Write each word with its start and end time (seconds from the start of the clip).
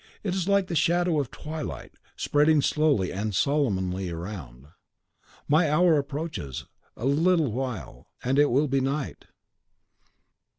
It 0.23 0.33
is 0.33 0.47
like 0.47 0.65
the 0.65 0.73
shadow 0.73 1.19
of 1.19 1.29
twilight, 1.29 1.91
spreading 2.15 2.59
slowly 2.63 3.13
and 3.13 3.35
solemnly 3.35 4.09
around. 4.09 4.69
My 5.47 5.69
hour 5.69 5.99
approaches: 5.99 6.65
a 6.97 7.05
little 7.05 7.51
while, 7.51 8.07
and 8.23 8.39
it 8.39 8.49
will 8.49 8.67
be 8.67 8.81
night!" 8.81 9.25